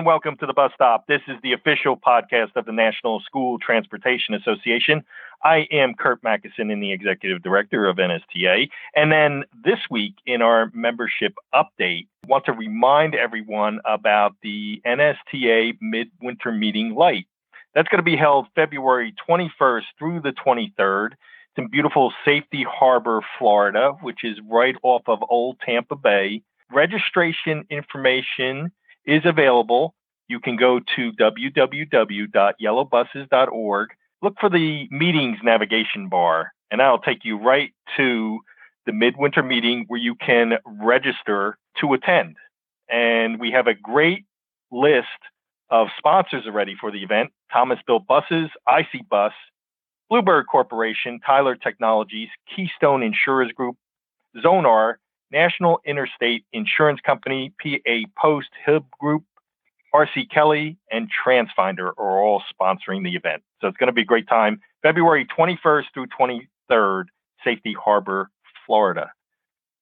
and 0.00 0.06
welcome 0.06 0.34
to 0.34 0.46
the 0.46 0.54
Bus 0.54 0.72
Stop. 0.74 1.06
This 1.08 1.20
is 1.28 1.36
the 1.42 1.52
official 1.52 1.94
podcast 1.94 2.56
of 2.56 2.64
the 2.64 2.72
National 2.72 3.20
School 3.20 3.58
Transportation 3.58 4.34
Association. 4.34 5.04
I 5.44 5.66
am 5.70 5.92
Curt 5.92 6.22
Macysyn, 6.22 6.72
and 6.72 6.82
the 6.82 6.90
executive 6.90 7.42
director 7.42 7.86
of 7.86 7.98
NSTA. 7.98 8.70
And 8.96 9.12
then 9.12 9.44
this 9.62 9.78
week 9.90 10.14
in 10.24 10.40
our 10.40 10.70
membership 10.72 11.34
update, 11.54 12.06
I 12.24 12.28
want 12.28 12.46
to 12.46 12.52
remind 12.52 13.14
everyone 13.14 13.80
about 13.84 14.36
the 14.42 14.80
NSTA 14.86 15.76
Midwinter 15.82 16.50
Meeting 16.50 16.94
Light. 16.94 17.26
That's 17.74 17.88
going 17.88 18.02
to 18.02 18.02
be 18.02 18.16
held 18.16 18.46
February 18.54 19.12
21st 19.28 19.82
through 19.98 20.22
the 20.22 20.32
23rd. 20.32 21.08
It's 21.12 21.58
in 21.58 21.68
beautiful 21.68 22.10
Safety 22.24 22.64
Harbor, 22.66 23.20
Florida, 23.38 23.92
which 24.00 24.24
is 24.24 24.38
right 24.48 24.76
off 24.82 25.02
of 25.08 25.18
Old 25.28 25.58
Tampa 25.60 25.96
Bay. 25.96 26.40
Registration 26.72 27.66
information 27.68 28.72
is 29.04 29.22
available. 29.24 29.94
You 30.28 30.38
can 30.40 30.56
go 30.56 30.80
to 30.96 31.12
www.yellowbuses.org, 31.12 33.88
look 34.22 34.34
for 34.40 34.48
the 34.48 34.88
meetings 34.90 35.38
navigation 35.42 36.08
bar, 36.08 36.52
and 36.70 36.80
that'll 36.80 36.98
take 36.98 37.24
you 37.24 37.38
right 37.38 37.72
to 37.96 38.40
the 38.86 38.92
midwinter 38.92 39.42
meeting 39.42 39.84
where 39.88 40.00
you 40.00 40.14
can 40.14 40.58
register 40.64 41.58
to 41.80 41.92
attend. 41.94 42.36
And 42.88 43.40
we 43.40 43.50
have 43.52 43.66
a 43.66 43.74
great 43.74 44.24
list 44.70 45.08
of 45.70 45.88
sponsors 45.98 46.46
already 46.46 46.76
for 46.80 46.90
the 46.90 47.02
event 47.02 47.30
Thomas 47.52 47.78
Built 47.86 48.06
Buses, 48.06 48.50
IC 48.68 49.08
Bus, 49.08 49.32
Bluebird 50.08 50.46
Corporation, 50.46 51.20
Tyler 51.24 51.54
Technologies, 51.54 52.28
Keystone 52.54 53.02
Insurers 53.02 53.52
Group, 53.52 53.76
Zonar, 54.36 54.94
National 55.32 55.80
Interstate 55.84 56.44
Insurance 56.52 57.00
Company, 57.00 57.52
PA 57.62 58.00
Post, 58.20 58.48
Hib 58.64 58.84
Group, 58.98 59.24
RC 59.94 60.30
Kelly, 60.30 60.76
and 60.90 61.08
TransFinder 61.10 61.92
are 61.98 62.20
all 62.20 62.42
sponsoring 62.52 63.04
the 63.04 63.14
event. 63.14 63.42
So 63.60 63.68
it's 63.68 63.76
going 63.76 63.88
to 63.88 63.92
be 63.92 64.02
a 64.02 64.06
great 64.06 64.28
time. 64.28 64.60
February 64.82 65.26
21st 65.26 65.84
through 65.92 66.06
23rd, 66.18 67.04
Safety 67.44 67.74
Harbor, 67.82 68.30
Florida. 68.66 69.10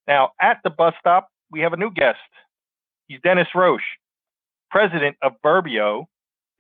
Now, 0.06 0.31
at 0.41 0.58
the 0.64 0.70
bus 0.70 0.95
stop, 0.98 1.28
we 1.51 1.61
have 1.61 1.73
a 1.73 1.77
new 1.77 1.91
guest. 1.91 2.19
He's 3.06 3.20
Dennis 3.23 3.48
Roche, 3.55 3.83
president 4.70 5.17
of 5.23 5.33
Burbio. 5.45 6.06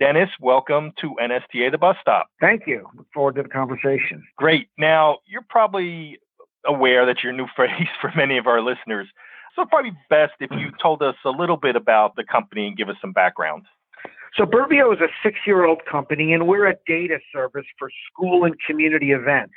Dennis, 0.00 0.30
welcome 0.40 0.92
to 1.00 1.16
NSTA 1.20 1.72
The 1.72 1.78
Bus 1.78 1.96
Stop. 2.00 2.28
Thank 2.40 2.68
you. 2.68 2.86
Look 2.96 3.06
forward 3.12 3.34
to 3.34 3.42
the 3.42 3.48
conversation. 3.48 4.22
Great. 4.36 4.68
Now, 4.78 5.18
you're 5.26 5.44
probably 5.48 6.20
aware 6.68 7.06
that 7.06 7.16
you're 7.22 7.32
a 7.32 7.36
new 7.36 7.48
face 7.56 7.88
for 8.00 8.12
many 8.14 8.38
of 8.38 8.46
our 8.46 8.60
listeners. 8.60 9.08
So 9.56 9.64
probably 9.64 9.92
best 10.08 10.34
if 10.38 10.50
you 10.52 10.70
told 10.80 11.02
us 11.02 11.16
a 11.24 11.30
little 11.30 11.56
bit 11.56 11.74
about 11.74 12.14
the 12.14 12.22
company 12.22 12.68
and 12.68 12.76
give 12.76 12.88
us 12.88 12.96
some 13.00 13.12
background. 13.12 13.64
So 14.36 14.44
Burbio 14.44 14.94
is 14.94 15.00
a 15.00 15.08
six-year-old 15.22 15.80
company, 15.90 16.32
and 16.32 16.46
we're 16.46 16.68
a 16.68 16.76
data 16.86 17.18
service 17.32 17.64
for 17.78 17.90
school 18.12 18.44
and 18.44 18.54
community 18.66 19.10
events. 19.10 19.54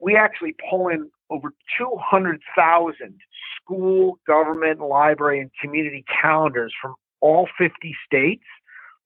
We 0.00 0.16
actually 0.16 0.56
pull 0.68 0.88
in 0.88 1.10
over 1.28 1.52
200,000 1.78 3.18
school, 3.62 4.18
government, 4.26 4.80
library, 4.80 5.40
and 5.40 5.50
community 5.62 6.04
calendars 6.20 6.74
from 6.80 6.94
all 7.20 7.46
50 7.56 7.94
states, 8.04 8.42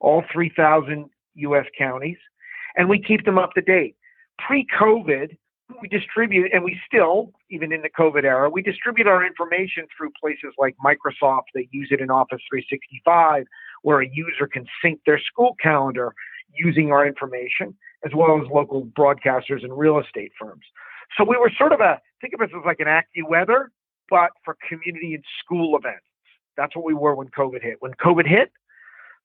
all 0.01 0.23
3,000 0.33 1.11
U.S. 1.35 1.67
counties, 1.77 2.17
and 2.77 2.89
we 2.89 3.03
keep 3.03 3.25
them 3.25 3.39
up 3.39 3.53
to 3.55 3.61
date. 3.61 3.97
Pre-COVID, 4.47 5.37
we 5.81 5.89
distribute, 5.89 6.51
and 6.53 6.62
we 6.62 6.79
still, 6.87 7.33
even 7.51 7.73
in 7.73 7.83
the 7.83 7.89
COVID 7.89 8.25
era, 8.25 8.51
we 8.51 8.62
distribute 8.62 9.07
our 9.07 9.25
information 9.25 9.87
through 9.97 10.11
places 10.20 10.53
like 10.59 10.77
Microsoft. 10.84 11.45
They 11.55 11.69
use 11.73 11.89
it 11.91 12.01
in 12.01 12.11
Office 12.11 12.43
365, 12.51 13.47
where 13.83 14.01
a 14.01 14.09
user 14.12 14.47
can 14.47 14.67
sync 14.83 15.01
their 15.07 15.19
school 15.19 15.57
calendar 15.62 16.14
using 16.55 16.92
our 16.92 17.07
information, 17.07 17.75
as 18.05 18.13
well 18.14 18.41
as 18.41 18.51
local 18.52 18.86
broadcasters 18.86 19.63
and 19.63 19.77
real 19.77 19.98
estate 19.98 20.33
firms. 20.39 20.64
So 21.17 21.25
we 21.25 21.36
were 21.36 21.51
sort 21.57 21.73
of 21.73 21.81
a 21.81 22.01
think 22.20 22.35
of 22.35 22.41
us 22.41 22.51
as 22.57 22.63
like 22.64 22.81
an 22.81 22.86
AccuWeather, 22.86 23.67
but 24.11 24.31
for 24.45 24.57
community 24.69 25.14
and 25.14 25.25
school 25.45 25.77
events. 25.77 26.05
That's 26.57 26.77
what 26.77 26.85
we 26.85 26.95
were 26.95 27.14
when 27.14 27.29
COVID 27.29 27.63
hit. 27.63 27.77
When 27.81 27.92
COVID 27.95 28.27
hit, 28.27 28.52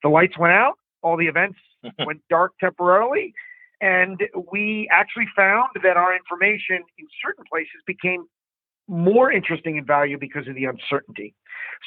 the 0.04 0.10
lights 0.10 0.38
went 0.38 0.54
out, 0.54 0.76
all 1.02 1.18
the 1.18 1.28
events 1.28 1.60
went 2.06 2.22
dark 2.30 2.54
temporarily, 2.60 3.34
and 3.82 4.22
we 4.52 4.88
actually 4.92 5.28
found 5.36 5.70
that 5.84 5.98
our 5.98 6.16
information 6.16 6.78
in 6.98 7.08
certain 7.24 7.46
places 7.50 7.82
became 7.88 8.26
more 8.88 9.32
interesting 9.32 9.78
in 9.78 9.86
value 9.86 10.18
because 10.18 10.48
of 10.48 10.56
the 10.56 10.66
uncertainty. 10.66 11.36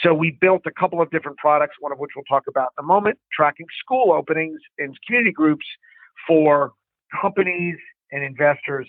So 0.02 0.14
we 0.14 0.38
built 0.40 0.62
a 0.66 0.70
couple 0.70 1.02
of 1.02 1.10
different 1.10 1.36
products, 1.36 1.76
one 1.80 1.92
of 1.92 1.98
which 1.98 2.12
we'll 2.16 2.24
talk 2.24 2.44
about 2.48 2.68
in 2.78 2.84
a 2.84 2.86
moment, 2.86 3.18
tracking 3.36 3.66
school 3.80 4.12
openings 4.12 4.60
and 4.78 4.96
community 5.06 5.32
groups 5.32 5.66
for 6.26 6.72
companies 7.20 7.76
and 8.12 8.22
investors 8.22 8.88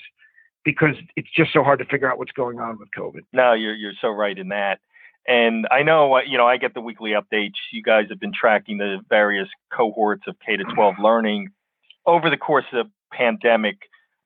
because 0.64 0.96
it's 1.16 1.28
just 1.36 1.52
so 1.52 1.64
hard 1.64 1.80
to 1.80 1.86
figure 1.86 2.10
out 2.10 2.18
what's 2.18 2.32
going 2.32 2.60
on 2.60 2.78
with 2.80 2.90
COVID. 2.98 3.22
No, 3.34 3.54
you're 3.54 3.74
you're 3.74 3.94
so 4.00 4.10
right 4.10 4.38
in 4.38 4.50
that. 4.50 4.80
And 5.28 5.68
I 5.72 5.84
know, 5.84 6.18
uh, 6.18 6.22
you 6.28 6.38
know, 6.38 6.46
I 6.46 6.58
get 6.58 6.74
the 6.74 6.82
weekly 6.82 7.12
updates. 7.12 7.56
You 7.72 7.82
guys 7.82 8.06
have 8.10 8.20
been 8.20 8.34
tracking 8.34 8.78
the 8.78 9.00
various 9.10 9.48
cohorts 9.72 10.24
of 10.28 10.36
K 10.46 10.58
to 10.58 10.64
12 10.64 10.96
learning 11.02 11.50
over 12.06 12.30
the 12.30 12.38
course 12.38 12.66
of 12.74 12.86
the 12.86 12.92
pandemic. 13.16 13.78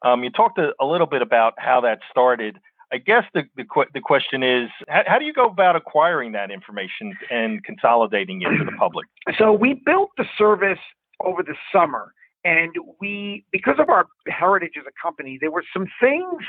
Um, 0.04 0.24
you 0.24 0.30
talked 0.30 0.58
a, 0.58 0.74
a, 0.80 0.86
little 0.86 1.08
bit 1.08 1.22
about 1.22 1.54
how 1.58 1.82
that 1.82 2.00
started. 2.10 2.58
I 2.92 2.98
guess 2.98 3.24
the, 3.34 3.44
the, 3.56 3.66
the 3.94 4.02
question 4.02 4.44
is 4.44 4.70
how, 4.88 5.04
how, 5.08 5.20
do 5.20 5.26
you 5.26 5.34
go 5.34 5.46
about 5.46 5.76
acquiring 5.76 6.32
that 6.34 6.52
information 6.52 7.18
and 7.32 7.64
consolidating 7.64 8.42
it 8.42 8.58
to 8.58 8.64
the 8.64 8.78
public? 8.78 9.08
So 9.38 9.52
we 9.52 9.82
built 9.86 10.12
the 10.18 10.26
service 10.38 10.80
over 11.24 11.44
the 11.44 11.56
summer, 11.74 12.14
and 12.46 12.72
we 13.02 13.44
because 13.52 13.76
of 13.78 13.90
our 13.90 14.08
heritage 14.28 14.74
as 14.80 14.86
a 14.88 15.02
company, 15.02 15.38
there 15.42 15.52
were 15.52 15.66
some 15.74 15.88
things 16.00 16.44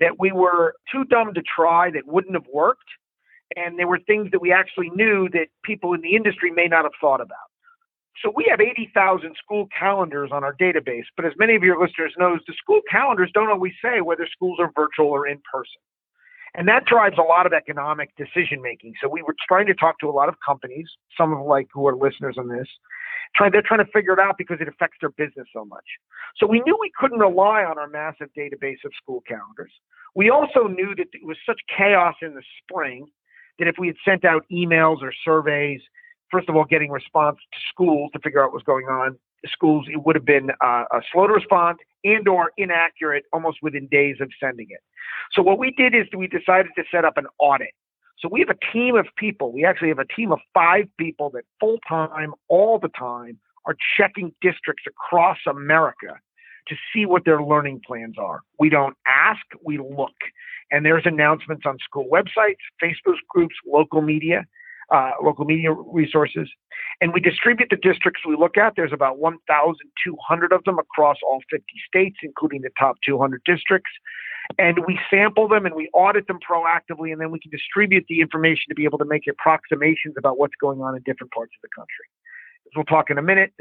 that 0.00 0.18
we 0.18 0.32
were 0.32 0.74
too 0.92 1.04
dumb 1.04 1.32
to 1.34 1.42
try 1.42 1.90
that 1.92 2.06
wouldn't 2.06 2.34
have 2.34 2.46
worked, 2.52 2.90
and 3.56 3.78
there 3.78 3.86
were 3.86 4.00
things 4.00 4.30
that 4.32 4.40
we 4.40 4.52
actually 4.52 4.90
knew 4.90 5.28
that 5.30 5.46
people 5.62 5.94
in 5.94 6.02
the 6.02 6.14
industry 6.14 6.50
may 6.50 6.66
not 6.66 6.84
have 6.84 6.92
thought 7.00 7.20
about. 7.20 7.48
So 8.22 8.32
we 8.34 8.46
have 8.48 8.60
80,000 8.60 9.34
school 9.42 9.68
calendars 9.76 10.30
on 10.32 10.44
our 10.44 10.54
database, 10.54 11.04
but 11.16 11.24
as 11.24 11.32
many 11.36 11.56
of 11.56 11.62
your 11.62 11.80
listeners 11.80 12.14
knows, 12.18 12.40
the 12.46 12.54
school 12.54 12.80
calendars 12.90 13.30
don't 13.34 13.50
always 13.50 13.72
say 13.82 14.00
whether 14.00 14.26
schools 14.30 14.58
are 14.60 14.70
virtual 14.74 15.08
or 15.08 15.26
in 15.26 15.40
person. 15.50 15.80
And 16.56 16.68
that 16.68 16.84
drives 16.84 17.18
a 17.18 17.22
lot 17.22 17.46
of 17.46 17.52
economic 17.52 18.14
decision 18.16 18.62
making. 18.62 18.94
So 19.02 19.08
we 19.08 19.22
were 19.22 19.34
trying 19.48 19.66
to 19.66 19.74
talk 19.74 19.98
to 19.98 20.08
a 20.08 20.14
lot 20.14 20.28
of 20.28 20.36
companies, 20.46 20.88
some 21.18 21.32
of 21.32 21.44
like 21.44 21.66
who 21.74 21.88
are 21.88 21.96
listeners 21.96 22.36
on 22.38 22.48
this, 22.48 22.68
trying 23.34 23.50
they're 23.50 23.62
trying 23.62 23.84
to 23.84 23.90
figure 23.92 24.12
it 24.12 24.20
out 24.20 24.36
because 24.38 24.58
it 24.60 24.68
affects 24.68 24.98
their 25.00 25.10
business 25.10 25.48
so 25.52 25.64
much. 25.64 25.84
So 26.36 26.46
we 26.46 26.62
knew 26.64 26.78
we 26.80 26.92
couldn't 26.96 27.18
rely 27.18 27.64
on 27.64 27.78
our 27.78 27.88
massive 27.88 28.28
database 28.38 28.84
of 28.84 28.92
school 29.02 29.22
calendars. 29.26 29.72
We 30.14 30.30
also 30.30 30.68
knew 30.68 30.94
that 30.96 31.08
it 31.12 31.24
was 31.24 31.36
such 31.44 31.60
chaos 31.76 32.14
in 32.22 32.34
the 32.34 32.42
spring 32.62 33.06
that 33.58 33.66
if 33.66 33.74
we 33.78 33.88
had 33.88 33.96
sent 34.04 34.24
out 34.24 34.44
emails 34.52 35.02
or 35.02 35.12
surveys 35.24 35.80
first 36.34 36.48
of 36.48 36.56
all, 36.56 36.64
getting 36.64 36.90
response 36.90 37.38
to 37.52 37.58
schools 37.70 38.10
to 38.12 38.18
figure 38.18 38.42
out 38.42 38.52
what's 38.52 38.64
going 38.64 38.86
on. 38.86 39.16
Schools, 39.46 39.86
it 39.88 40.04
would 40.04 40.16
have 40.16 40.24
been 40.24 40.50
uh, 40.60 40.84
slow 41.12 41.28
to 41.28 41.32
respond 41.32 41.78
and 42.02 42.26
or 42.26 42.50
inaccurate 42.56 43.24
almost 43.32 43.58
within 43.62 43.86
days 43.86 44.16
of 44.20 44.30
sending 44.42 44.66
it. 44.70 44.80
So 45.32 45.42
what 45.42 45.58
we 45.58 45.70
did 45.70 45.94
is 45.94 46.06
we 46.16 46.26
decided 46.26 46.72
to 46.76 46.82
set 46.90 47.04
up 47.04 47.16
an 47.16 47.26
audit. 47.38 47.70
So 48.18 48.28
we 48.28 48.40
have 48.40 48.48
a 48.48 48.72
team 48.72 48.96
of 48.96 49.06
people. 49.16 49.52
We 49.52 49.64
actually 49.64 49.88
have 49.88 50.00
a 50.00 50.06
team 50.06 50.32
of 50.32 50.40
five 50.54 50.86
people 50.98 51.30
that 51.30 51.44
full 51.60 51.78
time, 51.88 52.32
all 52.48 52.80
the 52.80 52.88
time, 52.88 53.38
are 53.66 53.76
checking 53.96 54.34
districts 54.40 54.84
across 54.88 55.38
America 55.48 56.18
to 56.68 56.74
see 56.92 57.06
what 57.06 57.24
their 57.24 57.42
learning 57.42 57.82
plans 57.86 58.16
are. 58.18 58.40
We 58.58 58.70
don't 58.70 58.96
ask, 59.06 59.42
we 59.62 59.78
look. 59.78 60.16
And 60.72 60.84
there's 60.84 61.04
announcements 61.04 61.64
on 61.66 61.78
school 61.84 62.06
websites, 62.10 62.62
Facebook 62.82 63.18
groups, 63.28 63.54
local 63.66 64.00
media 64.02 64.46
uh, 64.90 65.12
local 65.22 65.44
media 65.44 65.72
resources. 65.72 66.48
And 67.00 67.12
we 67.12 67.20
distribute 67.20 67.68
the 67.70 67.76
districts 67.76 68.22
we 68.26 68.36
look 68.36 68.56
at. 68.56 68.74
There's 68.76 68.92
about 68.92 69.18
1,200 69.18 70.52
of 70.52 70.64
them 70.64 70.78
across 70.78 71.16
all 71.22 71.40
50 71.50 71.64
states, 71.86 72.16
including 72.22 72.62
the 72.62 72.70
top 72.78 72.96
200 73.04 73.42
districts. 73.44 73.90
And 74.58 74.80
we 74.86 74.98
sample 75.10 75.48
them 75.48 75.64
and 75.66 75.74
we 75.74 75.88
audit 75.94 76.26
them 76.26 76.38
proactively, 76.38 77.12
and 77.12 77.20
then 77.20 77.30
we 77.30 77.40
can 77.40 77.50
distribute 77.50 78.04
the 78.08 78.20
information 78.20 78.64
to 78.68 78.74
be 78.74 78.84
able 78.84 78.98
to 78.98 79.04
make 79.04 79.22
approximations 79.28 80.14
about 80.18 80.38
what's 80.38 80.54
going 80.60 80.80
on 80.82 80.94
in 80.94 81.02
different 81.02 81.32
parts 81.32 81.52
of 81.56 81.62
the 81.62 81.74
country. 81.74 82.06
As 82.66 82.72
we'll 82.76 82.84
talk 82.84 83.10
in 83.10 83.18
a 83.18 83.22
minute, 83.22 83.52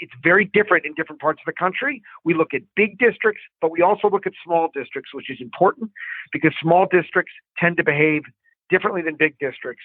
it's 0.00 0.12
very 0.22 0.44
different 0.44 0.84
in 0.84 0.94
different 0.94 1.20
parts 1.20 1.40
of 1.40 1.46
the 1.46 1.58
country. 1.58 2.02
We 2.24 2.34
look 2.34 2.54
at 2.54 2.62
big 2.74 2.98
districts, 2.98 3.42
but 3.60 3.70
we 3.70 3.82
also 3.82 4.10
look 4.10 4.26
at 4.26 4.32
small 4.44 4.68
districts, 4.74 5.10
which 5.14 5.30
is 5.30 5.38
important 5.40 5.90
because 6.32 6.52
small 6.60 6.86
districts 6.90 7.32
tend 7.58 7.76
to 7.78 7.84
behave 7.84 8.22
differently 8.68 9.02
than 9.02 9.16
big 9.16 9.38
districts. 9.38 9.84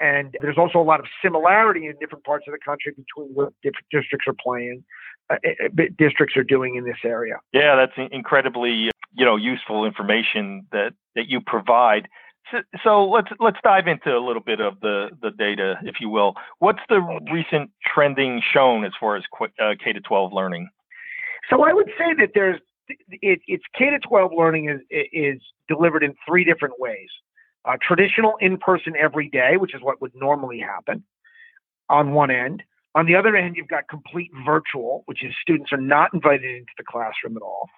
And 0.00 0.36
there's 0.40 0.58
also 0.58 0.80
a 0.80 0.82
lot 0.82 1.00
of 1.00 1.06
similarity 1.22 1.86
in 1.86 1.94
different 2.00 2.24
parts 2.24 2.46
of 2.48 2.52
the 2.52 2.58
country 2.64 2.92
between 2.92 3.32
what 3.34 3.52
different 3.62 3.86
districts 3.90 4.26
are 4.26 4.34
playing, 4.34 4.84
uh, 5.30 5.36
eh, 5.44 5.54
eh, 5.62 5.86
districts 5.96 6.36
are 6.36 6.42
doing 6.42 6.74
in 6.74 6.84
this 6.84 6.98
area. 7.04 7.36
Yeah, 7.52 7.76
that's 7.76 8.10
incredibly 8.12 8.90
you 9.14 9.24
know 9.24 9.36
useful 9.36 9.84
information 9.84 10.66
that 10.72 10.94
that 11.14 11.28
you 11.28 11.40
provide. 11.40 12.08
So, 12.50 12.58
so, 12.82 13.08
let's 13.08 13.28
let's 13.40 13.56
dive 13.64 13.86
into 13.86 14.14
a 14.14 14.20
little 14.20 14.42
bit 14.42 14.60
of 14.60 14.80
the 14.80 15.10
the 15.22 15.30
data, 15.30 15.76
if 15.82 15.96
you 16.00 16.10
will. 16.10 16.34
What's 16.58 16.80
the 16.88 17.00
recent 17.32 17.70
trending 17.84 18.42
shown 18.52 18.84
as 18.84 18.92
far 19.00 19.16
as 19.16 19.22
uh, 19.40 19.74
K 19.82 19.92
to 19.92 20.00
12 20.00 20.32
learning? 20.32 20.68
So 21.50 21.62
I 21.62 21.72
would 21.72 21.88
say 21.98 22.14
that 22.18 22.30
there's 22.34 22.60
it, 22.88 23.40
it's 23.46 23.64
K 23.76 23.90
to 23.90 23.98
12 23.98 24.32
learning 24.36 24.68
is 24.68 24.80
is 24.90 25.40
delivered 25.68 26.02
in 26.02 26.14
three 26.28 26.44
different 26.44 26.74
ways. 26.78 27.08
Uh, 27.64 27.76
traditional 27.80 28.34
in 28.40 28.58
person 28.58 28.94
every 29.00 29.28
day, 29.28 29.56
which 29.56 29.74
is 29.74 29.80
what 29.82 30.00
would 30.00 30.12
normally 30.14 30.60
happen 30.60 31.02
on 31.88 32.12
one 32.12 32.30
end. 32.30 32.62
On 32.94 33.06
the 33.06 33.16
other 33.16 33.34
end, 33.34 33.56
you've 33.56 33.68
got 33.68 33.88
complete 33.88 34.30
virtual, 34.44 35.02
which 35.06 35.24
is 35.24 35.32
students 35.40 35.72
are 35.72 35.80
not 35.80 36.12
invited 36.14 36.44
into 36.44 36.72
the 36.76 36.84
classroom 36.84 37.36
at 37.36 37.42
all. 37.42 37.68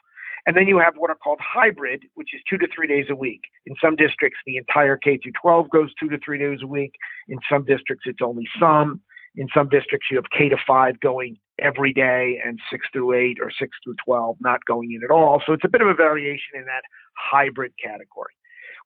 And 0.46 0.56
then 0.56 0.68
you 0.68 0.78
have 0.78 0.94
what 0.96 1.10
are 1.10 1.16
called 1.16 1.40
hybrid, 1.40 2.04
which 2.14 2.34
is 2.34 2.40
two 2.48 2.58
to 2.58 2.68
three 2.74 2.86
days 2.86 3.06
a 3.10 3.16
week. 3.16 3.42
In 3.66 3.74
some 3.82 3.96
districts, 3.96 4.38
the 4.46 4.56
entire 4.56 4.96
K 4.96 5.18
through 5.18 5.32
12 5.40 5.70
goes 5.70 5.90
two 5.98 6.08
to 6.08 6.18
three 6.24 6.38
days 6.38 6.60
a 6.62 6.66
week. 6.66 6.92
In 7.28 7.38
some 7.50 7.64
districts, 7.64 8.04
it's 8.06 8.22
only 8.22 8.46
some. 8.60 9.00
In 9.34 9.48
some 9.52 9.68
districts, 9.68 10.06
you 10.10 10.16
have 10.16 10.30
K 10.36 10.48
to 10.48 10.56
5 10.66 11.00
going 11.00 11.36
every 11.60 11.92
day 11.92 12.40
and 12.44 12.60
6 12.70 12.86
through 12.92 13.14
8 13.14 13.38
or 13.40 13.50
6 13.50 13.76
through 13.82 13.96
12 14.04 14.36
not 14.40 14.64
going 14.66 14.92
in 14.92 15.02
at 15.02 15.10
all. 15.10 15.42
So 15.44 15.52
it's 15.52 15.64
a 15.64 15.68
bit 15.68 15.80
of 15.80 15.88
a 15.88 15.94
variation 15.94 16.54
in 16.54 16.64
that 16.66 16.82
hybrid 17.16 17.72
category. 17.82 18.32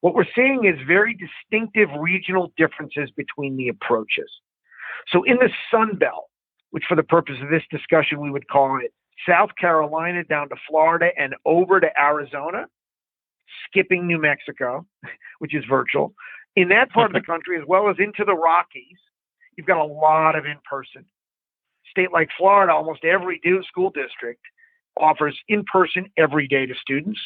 What 0.00 0.14
we're 0.14 0.24
seeing 0.34 0.64
is 0.64 0.86
very 0.86 1.14
distinctive 1.14 1.88
regional 1.98 2.52
differences 2.56 3.10
between 3.16 3.56
the 3.56 3.68
approaches. 3.68 4.30
So 5.08 5.22
in 5.24 5.36
the 5.36 5.50
Sun 5.70 5.96
Belt, 5.96 6.26
which 6.70 6.84
for 6.88 6.96
the 6.96 7.02
purpose 7.02 7.36
of 7.42 7.50
this 7.50 7.62
discussion 7.70 8.20
we 8.20 8.30
would 8.30 8.48
call 8.48 8.78
it 8.82 8.92
South 9.28 9.50
Carolina 9.60 10.24
down 10.24 10.48
to 10.48 10.56
Florida 10.68 11.10
and 11.18 11.34
over 11.44 11.80
to 11.80 11.88
Arizona, 12.00 12.66
skipping 13.66 14.06
New 14.06 14.18
Mexico, 14.18 14.86
which 15.38 15.54
is 15.54 15.64
virtual. 15.68 16.14
In 16.56 16.68
that 16.68 16.90
part 16.90 17.14
of 17.14 17.20
the 17.20 17.26
country, 17.26 17.58
as 17.58 17.64
well 17.66 17.90
as 17.90 17.96
into 17.98 18.24
the 18.24 18.34
Rockies, 18.34 18.98
you've 19.56 19.66
got 19.66 19.82
a 19.82 19.84
lot 19.84 20.36
of 20.36 20.46
in 20.46 20.56
person. 20.68 21.04
State 21.90 22.12
like 22.12 22.28
Florida, 22.38 22.72
almost 22.72 23.04
every 23.04 23.40
school 23.68 23.90
district 23.90 24.40
offers 24.96 25.38
in 25.48 25.64
person 25.64 26.06
every 26.16 26.46
day 26.46 26.66
to 26.66 26.74
students. 26.80 27.20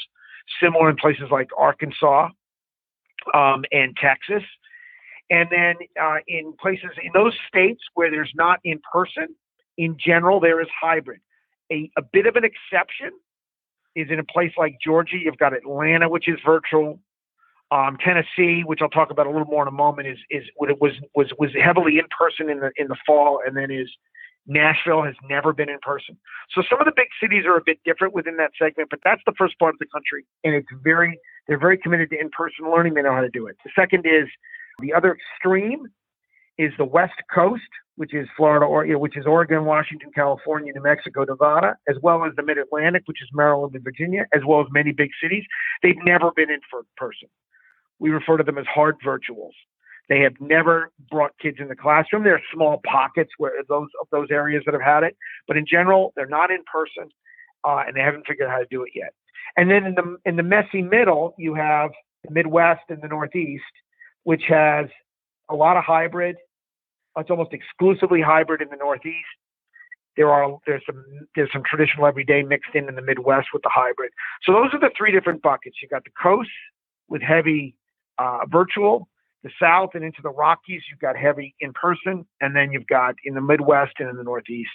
Similar 0.63 0.91
in 0.91 0.97
places 0.97 1.27
like 1.31 1.49
Arkansas 1.57 2.29
um, 3.33 3.65
and 3.73 3.97
Texas. 3.97 4.43
And 5.31 5.49
then 5.51 5.77
uh, 6.01 6.19
in 6.29 6.55
places 6.61 6.91
in 7.03 7.11
those 7.15 7.35
states 7.49 7.83
where 7.95 8.11
there's 8.11 8.33
not 8.35 8.61
in 8.65 8.81
person, 8.93 9.29
in 9.79 9.97
general, 9.99 10.41
there 10.41 10.61
is 10.61 10.69
hybrid. 10.81 11.21
A, 11.73 11.91
a 11.97 12.03
bit 12.03 12.27
of 12.27 12.37
an 12.37 12.45
exception 12.45 13.11
is 13.97 14.09
in 14.11 14.19
a 14.19 14.25
place 14.25 14.53
like 14.59 14.77
Georgia. 14.85 15.17
You've 15.17 15.39
got 15.39 15.55
Atlanta, 15.55 16.09
which 16.09 16.29
is 16.29 16.39
virtual. 16.45 17.01
Um, 17.71 17.97
Tennessee, 18.05 18.63
which 18.65 18.81
I'll 18.83 18.91
talk 18.91 19.11
about 19.11 19.27
a 19.27 19.31
little 19.31 19.47
more 19.47 19.63
in 19.63 19.69
a 19.69 19.73
moment, 19.73 20.07
is 20.07 20.19
is 20.31 20.45
what 20.57 20.69
was 20.81 20.93
was 21.15 21.33
was 21.39 21.51
heavily 21.59 21.99
in 21.99 22.05
person 22.17 22.51
in 22.51 22.61
the 22.61 22.71
in 22.77 22.89
the 22.89 22.97
fall, 23.07 23.41
and 23.45 23.57
then 23.57 23.71
is 23.71 23.91
Nashville 24.47 25.03
has 25.03 25.15
never 25.29 25.53
been 25.53 25.71
in 25.71 25.79
person. 25.81 26.17
So 26.55 26.63
some 26.69 26.79
of 26.81 26.85
the 26.85 26.93
big 26.95 27.09
cities 27.21 27.45
are 27.47 27.57
a 27.57 27.63
bit 27.65 27.79
different 27.85 28.15
within 28.15 28.37
that 28.37 28.51
segment, 28.59 28.91
but 28.91 29.01
that's 29.05 29.23
the 29.27 29.33
first 29.39 29.59
part 29.59 29.75
of 29.75 29.79
the 29.79 29.87
country, 29.87 30.27
and 30.45 30.55
it's 30.55 30.69
very 30.83 31.19
they're 31.47 31.59
very 31.59 31.79
committed 31.79 32.11
to 32.11 32.21
in 32.21 32.31
person 32.31 32.71
learning. 32.71 32.95
They 32.95 33.03
know 33.03 33.15
how 33.15 33.21
to 33.21 33.29
do 33.29 33.47
it. 33.47 33.57
The 33.65 33.71
second 33.79 34.07
is 34.07 34.29
the 34.81 34.93
other 34.93 35.17
extreme 35.17 35.87
is 36.59 36.73
the 36.79 36.85
West 36.85 37.21
Coast, 37.35 37.63
which 37.97 38.15
is 38.15 38.29
Florida, 38.37 38.65
or 38.65 38.87
which 38.99 39.17
is 39.17 39.27
Oregon, 39.27 39.65
Washington, 39.65 40.11
California, 40.15 40.73
New 40.75 40.83
Mexico, 40.83 41.25
Nevada, 41.25 41.77
as 41.89 41.97
well 42.03 42.25
as 42.25 42.33
the 42.37 42.43
Mid 42.43 42.59
Atlantic, 42.59 43.03
which 43.07 43.23
is 43.23 43.29
Maryland 43.33 43.75
and 43.75 43.85
Virginia, 43.85 44.27
as 44.35 44.43
well 44.47 44.61
as 44.61 44.67
many 44.71 44.93
big 44.93 45.11
cities. 45.23 45.45
They've 45.83 46.03
never 46.05 46.31
been 46.35 46.51
in 46.51 46.61
person. 46.97 47.29
We 47.99 48.11
refer 48.11 48.37
to 48.37 48.45
them 48.45 48.59
as 48.59 48.67
hard 48.67 48.97
virtuals. 49.05 49.53
They 50.09 50.21
have 50.21 50.35
never 50.41 50.91
brought 51.11 51.33
kids 51.41 51.59
in 51.61 51.69
the 51.69 51.77
classroom. 51.77 52.25
There 52.25 52.35
are 52.35 52.43
small 52.53 52.81
pockets 52.85 53.31
where 53.39 53.53
those 53.69 53.89
of 54.01 54.09
those 54.11 54.29
areas 54.31 54.63
that 54.67 54.75
have 54.75 54.83
had 54.83 55.03
it, 55.03 55.17
but 55.49 55.57
in 55.57 55.67
general, 55.67 56.13
they're 56.17 56.27
not 56.27 56.51
in 56.51 56.63
person, 56.71 57.11
uh, 57.65 57.85
and 57.87 57.97
they 57.97 58.01
haven't 58.01 58.27
figured 58.27 58.49
out 58.49 58.53
how 58.53 58.59
to 58.59 58.67
do 58.71 58.83
it 58.83 58.91
yet. 58.95 59.15
And 59.57 59.71
then 59.71 59.85
in 59.85 59.95
the 59.95 60.17
in 60.25 60.37
the 60.37 60.43
messy 60.43 60.83
middle, 60.83 61.35
you 61.39 61.55
have 61.55 61.91
the 62.25 62.33
Midwest 62.33 62.83
and 62.89 63.01
the 63.03 63.09
Northeast, 63.09 63.63
which 64.25 64.43
has 64.49 64.87
a 65.51 65.55
lot 65.55 65.77
of 65.77 65.85
hybrid. 65.85 66.37
It's 67.17 67.31
almost 67.31 67.53
exclusively 67.53 68.21
hybrid 68.21 68.61
in 68.61 68.69
the 68.71 68.77
Northeast. 68.77 69.27
There 70.17 70.31
are 70.31 70.59
there's 70.67 70.83
some 70.87 71.05
there's 71.35 71.51
some 71.53 71.63
traditional 71.69 72.07
everyday 72.07 72.43
mixed 72.43 72.75
in 72.75 72.89
in 72.89 72.95
the 72.95 73.03
Midwest 73.03 73.49
with 73.53 73.63
the 73.63 73.71
hybrid. 73.73 74.11
So 74.43 74.53
those 74.53 74.73
are 74.73 74.81
the 74.81 74.91
three 74.97 75.13
different 75.13 75.43
buckets. 75.43 75.77
You 75.83 75.89
got 75.89 76.05
the 76.05 76.11
coast 76.21 76.51
with 77.09 77.23
heavy 77.23 77.77
uh, 78.19 78.41
virtual, 78.49 79.09
the 79.45 79.51
South 79.61 79.91
and 79.95 80.03
into 80.03 80.23
the 80.23 80.31
Rockies 80.31 80.83
you've 80.91 80.99
got 80.99 81.17
heavy 81.17 81.55
in 81.61 81.73
person, 81.73 82.27
and 82.41 82.57
then 82.57 82.73
you've 82.73 82.89
got 82.89 83.15
in 83.25 83.35
the 83.35 83.41
Midwest 83.41 83.93
and 84.01 84.09
in 84.09 84.17
the 84.17 84.25
Northeast 84.25 84.71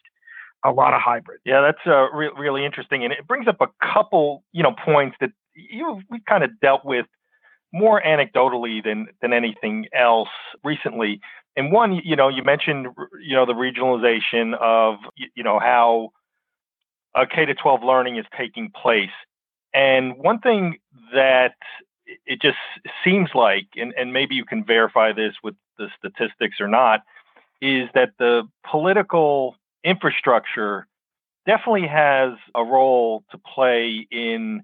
a 0.64 0.72
lot 0.72 0.94
of 0.94 1.02
hybrid. 1.02 1.40
Yeah, 1.46 1.62
that's 1.62 1.86
uh, 1.86 2.10
re- 2.12 2.32
really 2.38 2.66
interesting, 2.66 3.04
and 3.04 3.12
it 3.12 3.28
brings 3.28 3.48
up 3.48 3.58
a 3.60 3.68
couple 3.94 4.44
you 4.54 4.64
know 4.64 4.74
points 4.86 5.18
that 5.20 5.32
you 5.56 6.02
we've 6.10 6.26
kind 6.26 6.44
of 6.44 6.52
dealt 6.62 6.86
with 6.86 7.08
more 7.74 8.02
anecdotally 8.02 8.84
than 8.84 9.08
than 9.22 9.34
anything 9.34 9.88
else 9.94 10.30
recently. 10.64 11.20
And 11.56 11.72
one, 11.72 12.00
you 12.04 12.16
know, 12.16 12.30
you 12.30 12.44
mentioned 12.44 12.88
you 13.22 13.36
know 13.36 13.46
the 13.46 13.54
regionalization 13.54 14.54
of 14.60 15.00
you 15.36 15.44
know 15.44 15.60
how 15.60 16.10
K 17.34 17.46
to 17.46 17.54
12 17.54 17.84
learning 17.84 18.18
is 18.18 18.26
taking 18.38 18.72
place. 18.72 19.10
And 19.74 20.18
one 20.18 20.40
thing 20.40 20.78
that 21.14 21.56
it 22.26 22.42
just 22.42 22.58
seems 23.04 23.30
like, 23.34 23.68
and, 23.76 23.94
and 23.98 24.14
maybe 24.14 24.36
you 24.36 24.46
can 24.46 24.64
verify 24.64 25.14
this 25.14 25.34
with 25.44 25.56
the 25.78 25.88
statistics 25.98 26.60
or 26.60 26.68
not, 26.68 27.02
is 27.62 27.90
that 27.94 28.12
the 28.20 28.44
political 28.70 29.56
infrastructure 29.84 30.88
definitely 31.46 31.88
has 31.88 32.34
a 32.56 32.64
role 32.64 33.24
to 33.32 33.38
play 33.38 34.08
in 34.12 34.64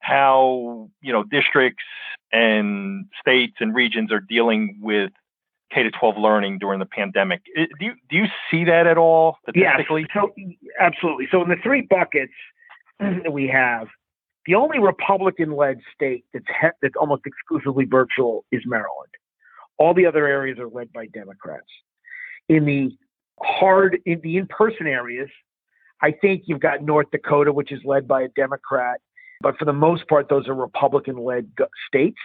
how 0.00 0.88
you 1.02 1.12
know 1.12 1.22
districts 1.22 1.84
and 2.32 3.06
states 3.20 3.56
and 3.60 3.74
regions 3.74 4.10
are 4.12 4.20
dealing 4.20 4.78
with 4.80 5.10
K 5.72 5.82
to 5.82 5.90
12 5.90 6.16
learning 6.16 6.58
during 6.58 6.78
the 6.78 6.86
pandemic. 6.86 7.42
Do 7.54 7.66
you 7.80 7.92
do 8.08 8.16
you 8.16 8.26
see 8.50 8.64
that 8.64 8.86
at 8.86 8.98
all 8.98 9.36
statistically? 9.42 10.06
Yes, 10.14 10.24
so, 10.24 10.32
absolutely. 10.78 11.28
So 11.30 11.42
in 11.42 11.48
the 11.48 11.56
three 11.62 11.82
buckets 11.82 12.32
that 12.98 13.32
we 13.32 13.48
have, 13.48 13.88
the 14.46 14.54
only 14.54 14.78
Republican-led 14.78 15.80
state 15.94 16.24
that's 16.32 16.46
he- 16.46 16.68
that's 16.82 16.96
almost 16.96 17.22
exclusively 17.26 17.84
virtual 17.84 18.44
is 18.50 18.62
Maryland. 18.66 19.12
All 19.78 19.94
the 19.94 20.06
other 20.06 20.26
areas 20.26 20.58
are 20.58 20.68
led 20.68 20.92
by 20.92 21.06
Democrats. 21.06 21.66
In 22.48 22.64
the 22.64 22.96
hard, 23.42 23.98
in 24.04 24.20
the 24.22 24.36
in-person 24.36 24.86
areas, 24.86 25.30
I 26.02 26.12
think 26.12 26.44
you've 26.46 26.60
got 26.60 26.82
North 26.82 27.10
Dakota, 27.10 27.52
which 27.52 27.72
is 27.72 27.80
led 27.84 28.08
by 28.08 28.22
a 28.22 28.28
Democrat. 28.28 29.00
But 29.40 29.58
for 29.58 29.64
the 29.64 29.72
most 29.72 30.06
part, 30.08 30.28
those 30.28 30.48
are 30.48 30.54
Republican 30.54 31.16
led 31.16 31.50
states. 31.86 32.20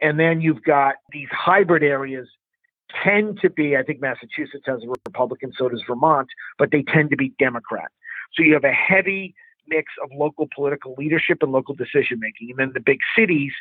And 0.00 0.18
then 0.18 0.40
you've 0.40 0.62
got 0.62 0.96
these 1.12 1.28
hybrid 1.30 1.82
areas 1.82 2.28
tend 3.04 3.38
to 3.40 3.50
be, 3.50 3.76
I 3.76 3.82
think 3.82 4.00
Massachusetts 4.00 4.64
has 4.66 4.82
a 4.82 4.88
Republican, 5.06 5.52
so 5.56 5.68
does 5.68 5.82
Vermont, 5.86 6.28
but 6.58 6.70
they 6.70 6.82
tend 6.82 7.10
to 7.10 7.16
be 7.16 7.32
Democrat. 7.38 7.90
So 8.34 8.42
you 8.42 8.54
have 8.54 8.64
a 8.64 8.72
heavy 8.72 9.34
mix 9.70 9.86
of 10.02 10.10
local 10.14 10.46
political 10.54 10.94
leadership 10.98 11.38
and 11.40 11.52
local 11.52 11.74
decision 11.74 12.18
making. 12.20 12.50
And 12.50 12.58
then 12.58 12.72
the 12.74 12.80
big 12.80 12.98
cities, 13.16 13.52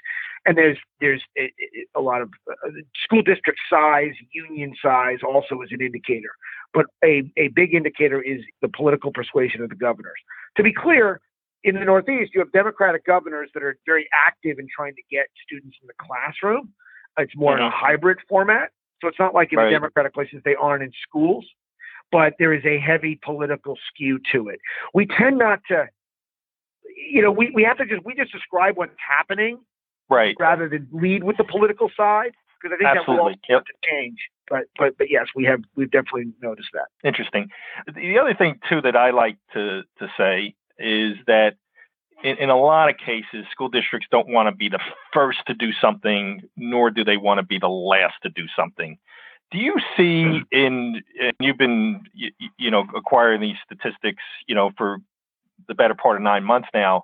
and 0.45 0.57
there's 0.57 0.77
there's 0.99 1.23
a, 1.37 1.53
a 1.95 2.01
lot 2.01 2.21
of 2.21 2.29
uh, 2.51 2.71
school 3.03 3.21
district 3.21 3.59
size, 3.69 4.13
union 4.33 4.73
size 4.83 5.19
also 5.25 5.61
is 5.61 5.69
an 5.71 5.81
indicator. 5.81 6.31
But 6.73 6.85
a, 7.03 7.31
a 7.37 7.47
big 7.49 7.73
indicator 7.73 8.21
is 8.21 8.41
the 8.61 8.69
political 8.69 9.11
persuasion 9.11 9.61
of 9.61 9.69
the 9.69 9.75
governors. 9.75 10.19
To 10.57 10.63
be 10.63 10.73
clear, 10.73 11.21
in 11.63 11.75
the 11.75 11.85
Northeast, 11.85 12.31
you 12.33 12.39
have 12.41 12.51
Democratic 12.51 13.05
governors 13.05 13.49
that 13.53 13.63
are 13.63 13.77
very 13.85 14.07
active 14.27 14.59
in 14.59 14.67
trying 14.75 14.95
to 14.95 15.01
get 15.11 15.25
students 15.45 15.77
in 15.81 15.87
the 15.87 15.93
classroom. 16.01 16.73
It's 17.17 17.35
more 17.35 17.53
mm-hmm. 17.53 17.63
in 17.63 17.67
a 17.67 17.71
hybrid 17.71 18.17
format. 18.27 18.69
So 19.01 19.07
it's 19.07 19.19
not 19.19 19.33
like 19.33 19.51
in 19.51 19.59
right. 19.59 19.65
the 19.65 19.71
Democratic 19.71 20.13
places 20.13 20.41
they 20.43 20.55
aren't 20.55 20.83
in 20.83 20.91
schools, 21.07 21.45
but 22.11 22.33
there 22.39 22.53
is 22.53 22.63
a 22.65 22.79
heavy 22.79 23.19
political 23.23 23.77
skew 23.87 24.19
to 24.31 24.49
it. 24.49 24.59
We 24.93 25.05
tend 25.05 25.37
not 25.37 25.59
to, 25.69 25.87
you 27.12 27.22
know, 27.22 27.32
we, 27.32 27.51
we 27.53 27.63
have 27.63 27.77
to 27.77 27.86
just, 27.86 28.03
we 28.06 28.15
just 28.15 28.32
describe 28.32 28.77
what's 28.77 28.94
happening 28.98 29.60
right. 30.10 30.36
rather 30.39 30.68
than 30.68 30.88
lead 30.91 31.24
with 31.24 31.38
the 31.38 31.44
political 31.44 31.89
side 31.96 32.32
because 32.62 32.75
I 32.75 32.77
think 32.77 32.98
Absolutely. 32.98 33.34
that 33.34 33.53
will 33.53 33.56
yep. 33.58 33.65
to 33.65 33.74
change. 33.89 34.18
But 34.50 34.63
but 34.77 34.98
but 34.98 35.10
yes, 35.10 35.27
we 35.36 35.46
have 35.46 35.62
we've 35.75 35.91
definitely 35.91 36.34
noticed 36.41 36.70
that. 36.74 36.88
Interesting. 37.08 37.50
The 37.94 38.18
other 38.20 38.34
thing 38.34 38.60
too 38.68 38.82
that 38.82 38.96
I 38.96 39.12
like 39.12 39.38
to 39.53 39.84
to 40.00 40.08
say 40.18 40.56
is 40.77 41.18
that 41.27 41.56
in, 42.24 42.38
in, 42.38 42.50
a 42.50 42.58
lot 42.58 42.89
of 42.89 42.98
cases, 42.98 43.46
school 43.51 43.70
districts 43.70 44.08
don't 44.12 44.27
want 44.27 44.48
to 44.48 44.56
be 44.56 44.68
the 44.68 44.79
first 45.13 45.39
to 45.48 45.53
do 45.53 45.72
something, 45.79 46.41
nor 46.58 46.89
do 46.89 47.03
they 47.03 47.15
want 47.15 47.38
to 47.38 47.46
be 47.46 47.60
the 47.60 47.70
last 47.70 48.15
to 48.24 48.29
do 48.29 48.46
something. 48.56 48.98
Do 49.51 49.58
you 49.58 49.75
see 49.96 50.41
in, 50.51 51.01
you've 51.39 51.58
been, 51.58 52.01
you, 52.13 52.32
you, 52.58 52.70
know, 52.70 52.86
acquiring 52.96 53.41
these 53.41 53.56
statistics, 53.65 54.22
you 54.48 54.53
know, 54.53 54.72
for 54.77 54.98
the 55.67 55.75
better 55.75 55.95
part 55.95 56.15
of 56.15 56.21
nine 56.21 56.43
months 56.43 56.69
now. 56.73 57.03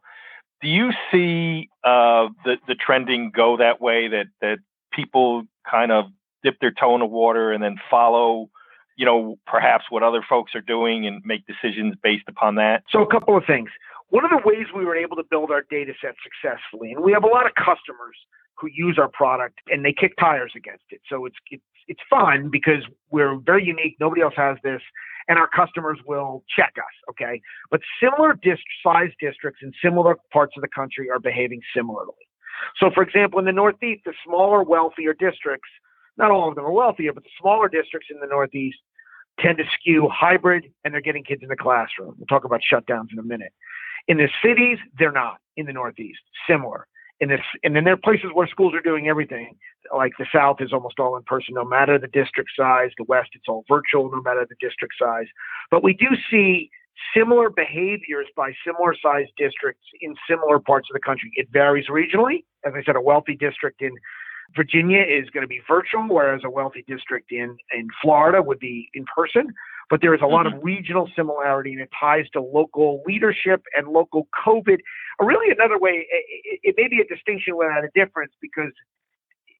Do 0.61 0.69
you 0.69 0.91
see 1.11 1.69
uh, 1.83 2.29
the 2.43 2.57
the 2.67 2.75
trending 2.75 3.31
go 3.35 3.57
that 3.57 3.81
way 3.81 4.07
that 4.07 4.27
that 4.41 4.59
people 4.91 5.43
kind 5.69 5.91
of 5.91 6.05
dip 6.43 6.59
their 6.59 6.71
toe 6.71 6.93
in 6.95 6.99
the 6.99 7.05
water 7.05 7.51
and 7.51 7.63
then 7.63 7.75
follow 7.89 8.49
you 8.97 9.05
know, 9.05 9.37
perhaps 9.45 9.85
what 9.89 10.03
other 10.03 10.23
folks 10.27 10.55
are 10.55 10.61
doing 10.61 11.05
and 11.05 11.21
make 11.25 11.43
decisions 11.45 11.95
based 12.01 12.25
upon 12.27 12.55
that? 12.55 12.83
So, 12.89 13.01
a 13.01 13.07
couple 13.07 13.35
of 13.35 13.43
things. 13.45 13.69
One 14.09 14.23
of 14.23 14.31
the 14.31 14.41
ways 14.45 14.67
we 14.75 14.85
were 14.85 14.95
able 14.95 15.17
to 15.17 15.23
build 15.29 15.51
our 15.51 15.63
data 15.69 15.93
set 16.01 16.15
successfully, 16.23 16.91
and 16.91 17.03
we 17.03 17.11
have 17.11 17.23
a 17.23 17.27
lot 17.27 17.45
of 17.45 17.53
customers 17.55 18.15
who 18.57 18.69
use 18.73 18.97
our 18.97 19.09
product 19.09 19.59
and 19.67 19.83
they 19.83 19.91
kick 19.91 20.13
tires 20.17 20.53
against 20.55 20.85
it. 20.91 21.01
So 21.09 21.25
it's 21.25 21.35
it's 21.51 21.63
it's 21.87 21.99
fun 22.09 22.49
because 22.49 22.83
we're 23.11 23.37
very 23.37 23.65
unique. 23.65 23.97
Nobody 23.99 24.21
else 24.21 24.35
has 24.37 24.57
this, 24.63 24.81
and 25.27 25.39
our 25.39 25.47
customers 25.47 25.99
will 26.05 26.43
check 26.55 26.73
us. 26.77 27.09
Okay, 27.09 27.41
but 27.71 27.81
similar 28.01 28.33
dist- 28.41 28.63
size 28.83 29.11
districts 29.19 29.61
in 29.63 29.71
similar 29.83 30.17
parts 30.31 30.53
of 30.55 30.61
the 30.61 30.67
country 30.67 31.09
are 31.09 31.19
behaving 31.19 31.61
similarly. 31.75 32.13
So, 32.79 32.89
for 32.93 33.03
example, 33.03 33.39
in 33.39 33.45
the 33.45 33.51
Northeast, 33.51 34.03
the 34.05 34.13
smaller, 34.23 34.63
wealthier 34.63 35.13
districts 35.13 35.69
not 36.17 36.31
all 36.31 36.49
of 36.49 36.55
them 36.55 36.65
are 36.65 36.71
wealthier, 36.71 37.13
but 37.13 37.23
the 37.23 37.29
smaller 37.39 37.67
districts 37.67 38.09
in 38.11 38.19
the 38.19 38.27
Northeast 38.27 38.77
tend 39.39 39.57
to 39.57 39.65
skew 39.73 40.09
hybrid 40.11 40.71
and 40.83 40.93
they're 40.93 41.01
getting 41.01 41.23
kids 41.23 41.43
in 41.43 41.49
the 41.49 41.55
classroom. 41.55 42.15
We'll 42.17 42.27
talk 42.27 42.45
about 42.45 42.61
shutdowns 42.61 43.11
in 43.11 43.19
a 43.19 43.23
minute. 43.23 43.51
In 44.07 44.17
the 44.17 44.29
cities, 44.43 44.77
they're 44.97 45.11
not 45.11 45.37
in 45.57 45.65
the 45.65 45.73
Northeast, 45.73 46.19
similar. 46.47 46.87
In 47.19 47.29
this, 47.29 47.41
and 47.63 47.75
then 47.75 47.85
there 47.85 47.93
are 47.93 47.97
places 47.97 48.29
where 48.33 48.47
schools 48.47 48.73
are 48.73 48.81
doing 48.81 49.07
everything. 49.07 49.57
Like 49.95 50.13
the 50.17 50.25
South 50.33 50.57
is 50.61 50.71
almost 50.73 50.99
all 50.99 51.17
in 51.17 51.23
person, 51.23 51.55
no 51.55 51.65
matter 51.65 51.99
the 51.99 52.07
district 52.07 52.51
size. 52.57 52.91
The 52.97 53.05
West, 53.05 53.29
it's 53.33 53.45
all 53.47 53.65
virtual, 53.67 54.09
no 54.09 54.21
matter 54.21 54.45
the 54.47 54.55
district 54.59 54.95
size. 54.99 55.27
But 55.71 55.83
we 55.83 55.93
do 55.93 56.07
see 56.29 56.69
similar 57.15 57.49
behaviors 57.49 58.27
by 58.35 58.53
similar 58.65 58.95
sized 59.01 59.31
districts 59.37 59.83
in 60.01 60.15
similar 60.29 60.59
parts 60.59 60.87
of 60.89 60.93
the 60.93 60.99
country. 60.99 61.31
It 61.35 61.47
varies 61.51 61.87
regionally. 61.87 62.45
As 62.65 62.73
I 62.75 62.83
said, 62.83 62.95
a 62.95 63.01
wealthy 63.01 63.35
district 63.35 63.81
in 63.81 63.91
Virginia 64.55 65.01
is 65.01 65.29
going 65.31 65.41
to 65.41 65.47
be 65.47 65.61
virtual, 65.67 66.05
whereas 66.07 66.41
a 66.43 66.49
wealthy 66.49 66.83
district 66.87 67.31
in, 67.31 67.57
in 67.73 67.87
Florida 68.01 68.41
would 68.41 68.59
be 68.59 68.89
in 68.93 69.05
person. 69.15 69.53
But 69.89 70.01
there 70.01 70.13
is 70.15 70.21
a 70.21 70.27
lot 70.27 70.45
mm-hmm. 70.45 70.57
of 70.57 70.63
regional 70.63 71.09
similarity 71.15 71.73
and 71.73 71.81
it 71.81 71.89
ties 71.99 72.25
to 72.33 72.41
local 72.41 73.03
leadership 73.05 73.63
and 73.75 73.87
local 73.87 74.27
COVID. 74.45 74.77
Really, 75.19 75.51
another 75.51 75.77
way, 75.77 76.07
it, 76.09 76.59
it 76.63 76.75
may 76.77 76.87
be 76.87 77.01
a 77.01 77.05
distinction 77.05 77.55
without 77.55 77.83
a 77.83 77.89
difference 77.93 78.33
because 78.41 78.71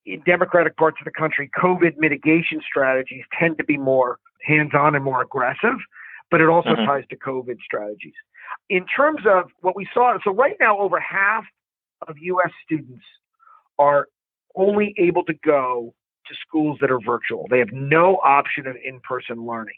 in 0.06 0.22
democratic 0.26 0.78
parts 0.78 0.98
of 1.00 1.06
the 1.06 1.12
country, 1.12 1.50
COVID 1.58 1.98
mitigation 1.98 2.62
strategies 2.68 3.24
tend 3.40 3.58
to 3.58 3.64
be 3.64 3.78
more 3.78 4.20
hands 4.44 4.72
on 4.74 4.96
and 4.96 5.04
more 5.04 5.22
aggressive, 5.22 5.78
but 6.30 6.42
it 6.42 6.50
also 6.50 6.70
mm-hmm. 6.70 6.86
ties 6.86 7.04
to 7.10 7.18
COVID 7.18 7.58
strategies. 7.64 8.14
In 8.70 8.86
terms 8.86 9.22
of 9.28 9.50
what 9.62 9.76
we 9.76 9.88
saw, 9.94 10.18
so 10.24 10.32
right 10.32 10.56
now, 10.60 10.78
over 10.78 11.00
half 11.00 11.44
of 12.08 12.16
US 12.20 12.52
students 12.64 13.04
are 13.80 14.08
only 14.56 14.94
able 14.98 15.24
to 15.26 15.34
go 15.34 15.94
to 16.28 16.36
schools 16.48 16.78
that 16.82 16.92
are 16.92 17.00
virtual. 17.00 17.48
They 17.50 17.60
have 17.60 17.72
no 17.72 18.18
option 18.24 18.68
of 18.68 18.76
in 18.84 19.00
person 19.02 19.46
learning. 19.46 19.76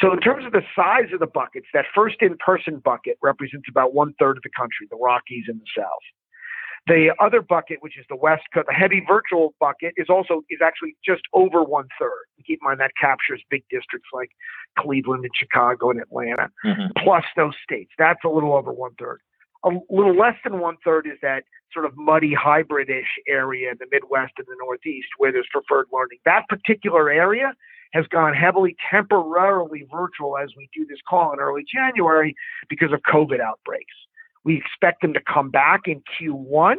So, 0.00 0.12
in 0.12 0.20
terms 0.20 0.44
of 0.44 0.52
the 0.52 0.62
size 0.74 1.12
of 1.12 1.20
the 1.20 1.26
buckets, 1.26 1.66
that 1.72 1.86
first 1.94 2.16
in 2.20 2.36
person 2.36 2.80
bucket 2.84 3.16
represents 3.22 3.66
about 3.68 3.94
one 3.94 4.14
third 4.18 4.36
of 4.36 4.42
the 4.42 4.50
country, 4.50 4.86
the 4.90 4.96
Rockies 4.96 5.44
and 5.48 5.58
the 5.58 5.66
South. 5.74 6.04
The 6.86 7.12
other 7.20 7.42
bucket, 7.42 7.78
which 7.80 7.98
is 7.98 8.04
the 8.08 8.16
West 8.16 8.44
Coast, 8.54 8.66
the 8.68 8.74
heavy 8.74 9.02
virtual 9.06 9.54
bucket, 9.58 9.94
is 9.96 10.06
also 10.08 10.42
is 10.50 10.60
actually 10.64 10.96
just 11.04 11.22
over 11.32 11.62
one 11.62 11.88
third. 11.98 12.26
Keep 12.46 12.60
in 12.62 12.68
mind 12.68 12.80
that 12.80 12.92
captures 13.00 13.42
big 13.50 13.64
districts 13.70 14.08
like 14.12 14.30
Cleveland 14.78 15.24
and 15.24 15.32
Chicago 15.34 15.90
and 15.90 16.00
Atlanta, 16.00 16.48
mm-hmm. 16.64 16.86
plus 17.02 17.24
those 17.36 17.54
states. 17.64 17.90
That's 17.98 18.20
a 18.24 18.28
little 18.28 18.54
over 18.54 18.72
one 18.72 18.92
third 18.98 19.20
a 19.66 19.70
little 19.90 20.16
less 20.16 20.36
than 20.44 20.60
one 20.60 20.76
third 20.84 21.06
is 21.06 21.18
that 21.22 21.42
sort 21.72 21.84
of 21.84 21.92
muddy 21.96 22.34
hybridish 22.34 23.10
area 23.28 23.70
in 23.70 23.76
the 23.78 23.86
Midwest 23.90 24.34
and 24.38 24.46
the 24.46 24.56
Northeast 24.60 25.08
where 25.18 25.32
there's 25.32 25.48
preferred 25.52 25.86
learning. 25.92 26.18
That 26.24 26.44
particular 26.48 27.10
area 27.10 27.52
has 27.92 28.06
gone 28.08 28.34
heavily 28.34 28.76
temporarily 28.90 29.86
virtual 29.90 30.36
as 30.38 30.50
we 30.56 30.68
do 30.74 30.86
this 30.86 30.98
call 31.08 31.32
in 31.32 31.40
early 31.40 31.64
January 31.72 32.34
because 32.68 32.92
of 32.92 33.00
COVID 33.12 33.40
outbreaks. 33.40 33.94
We 34.46 34.56
expect 34.56 35.02
them 35.02 35.12
to 35.14 35.20
come 35.20 35.50
back 35.50 35.82
in 35.86 36.02
Q1 36.14 36.76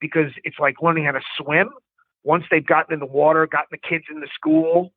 because 0.00 0.32
it's 0.42 0.58
like 0.58 0.82
learning 0.82 1.04
how 1.04 1.12
to 1.12 1.20
swim. 1.40 1.70
Once 2.24 2.44
they've 2.50 2.66
gotten 2.66 2.92
in 2.92 2.98
the 2.98 3.06
water, 3.06 3.46
gotten 3.46 3.68
the 3.70 3.88
kids 3.88 4.04
in 4.10 4.18
the 4.18 4.28
school, 4.34 4.92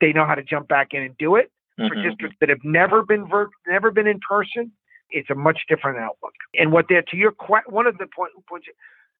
they 0.00 0.12
know 0.12 0.24
how 0.24 0.36
to 0.36 0.44
jump 0.44 0.68
back 0.68 0.88
in 0.92 1.02
and 1.02 1.16
do 1.18 1.34
it. 1.34 1.50
Mm-hmm. 1.78 1.88
For 1.88 2.08
districts 2.08 2.36
that 2.38 2.48
have 2.48 2.62
never 2.62 3.02
been 3.02 3.28
vir- 3.28 3.50
never 3.66 3.90
been 3.90 4.06
in 4.06 4.20
person, 4.26 4.70
it's 5.10 5.28
a 5.28 5.34
much 5.34 5.58
different 5.68 5.98
outlook. 5.98 6.34
And 6.54 6.70
what 6.70 6.86
they're 6.88 7.02
to 7.02 7.16
your 7.16 7.34
one 7.66 7.88
of 7.88 7.98
the 7.98 8.06
point, 8.14 8.30
points 8.48 8.68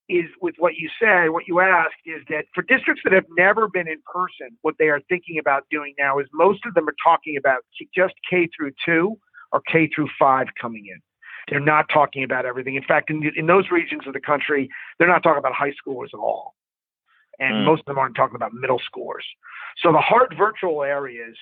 is 0.08 0.26
with 0.40 0.54
what 0.58 0.74
you 0.76 0.88
said, 1.00 1.30
what 1.30 1.48
you 1.48 1.58
asked 1.58 1.94
is 2.06 2.22
that 2.28 2.44
for 2.54 2.62
districts 2.62 3.02
that 3.02 3.12
have 3.12 3.24
never 3.36 3.68
been 3.68 3.88
in 3.88 3.98
person, 4.06 4.56
what 4.62 4.76
they 4.78 4.88
are 4.88 5.00
thinking 5.08 5.38
about 5.38 5.64
doing 5.68 5.94
now 5.98 6.20
is 6.20 6.26
most 6.32 6.60
of 6.64 6.74
them 6.74 6.88
are 6.88 6.94
talking 7.04 7.36
about 7.36 7.62
just 7.92 8.14
K 8.30 8.48
through 8.56 8.70
two 8.84 9.18
or 9.50 9.62
K 9.70 9.90
through 9.92 10.08
five 10.16 10.46
coming 10.60 10.86
in. 10.86 11.00
They're 11.48 11.60
not 11.60 11.86
talking 11.92 12.24
about 12.24 12.46
everything. 12.46 12.76
In 12.76 12.84
fact, 12.84 13.10
in, 13.10 13.30
in 13.36 13.46
those 13.46 13.70
regions 13.70 14.02
of 14.06 14.14
the 14.14 14.20
country, 14.20 14.68
they're 14.98 15.08
not 15.08 15.22
talking 15.22 15.38
about 15.38 15.52
high 15.52 15.72
schoolers 15.72 16.08
at 16.14 16.18
all. 16.18 16.54
And 17.38 17.54
mm. 17.54 17.64
most 17.66 17.80
of 17.80 17.86
them 17.86 17.98
aren't 17.98 18.16
talking 18.16 18.36
about 18.36 18.54
middle 18.54 18.80
schoolers. 18.80 19.24
So 19.82 19.92
the 19.92 19.98
hard 19.98 20.34
virtual 20.38 20.82
areas 20.82 21.36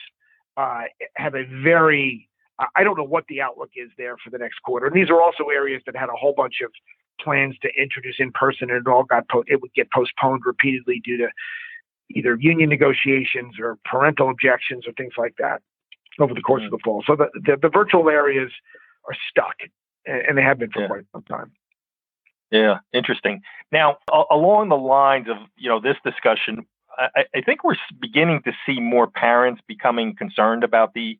uh, 0.57 0.83
have 1.17 1.35
a 1.35 1.45
very 1.63 2.29
I 2.77 2.85
don't 2.85 2.97
know 2.97 3.05
what 3.05 3.25
the 3.29 3.41
outlook 3.41 3.71
is 3.77 3.91
there 3.99 4.17
for 4.23 4.31
the 4.31 4.39
next 4.39 4.61
quarter. 4.63 4.87
And 4.87 4.95
these 4.95 5.11
are 5.11 5.21
also 5.21 5.49
areas 5.49 5.83
that 5.87 5.97
had 5.97 6.09
a 6.09 6.17
whole 6.17 6.35
bunch 6.37 6.57
of 6.63 6.71
plans 7.21 7.57
to 7.63 7.69
introduce 7.81 8.17
in 8.19 8.33
person, 8.33 8.71
and 8.71 8.87
it 8.87 8.91
all 8.91 9.05
got 9.05 9.29
po- 9.29 9.45
it 9.47 9.61
would 9.61 9.73
get 9.75 9.91
postponed 9.91 10.43
repeatedly 10.45 11.01
due 11.05 11.17
to 11.19 11.29
either 12.11 12.37
union 12.41 12.69
negotiations 12.69 13.55
or 13.59 13.79
parental 13.85 14.31
objections 14.31 14.87
or 14.87 14.93
things 14.93 15.15
like 15.17 15.35
that 15.39 15.63
over 16.21 16.35
the 16.35 16.41
course 16.41 16.63
mm-hmm. 16.63 16.75
of 16.75 16.81
the 16.81 16.85
fall. 16.85 17.03
So 17.07 17.17
the, 17.17 17.29
the, 17.35 17.57
the 17.63 17.69
virtual 17.69 18.09
areas 18.09 18.51
are 19.09 19.17
stuck, 19.31 19.57
and, 20.07 20.37
they 20.37 20.43
have 20.43 20.59
been 20.59 20.71
for 20.71 20.83
yeah. 20.83 20.89
quite 20.89 21.05
some 21.13 21.23
time. 21.23 21.53
Yeah, 22.51 22.79
interesting. 22.93 23.41
Now, 23.71 23.97
a- 24.13 24.25
along 24.31 24.69
the 24.69 24.77
lines 24.77 25.29
of 25.29 25.37
you 25.57 25.69
know 25.69 25.81
this 25.81 25.97
discussion, 26.05 26.67
I, 26.97 27.25
I 27.35 27.41
think 27.41 27.65
we're 27.65 27.77
beginning 28.01 28.43
to 28.45 28.53
see 28.67 28.81
more 28.81 29.07
parents 29.07 29.63
becoming 29.67 30.15
concerned 30.15 30.65
about 30.65 30.95
the 30.95 31.19